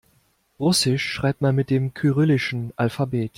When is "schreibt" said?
1.11-1.41